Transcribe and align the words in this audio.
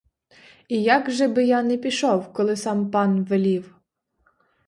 І 0.67 0.77
як 0.95 1.11
же 1.11 1.27
би 1.27 1.43
я 1.43 1.63
не 1.63 1.77
пішов, 1.77 2.33
коли 2.33 2.55
сам 2.55 2.91
пан 2.91 3.23
велів! 3.23 3.75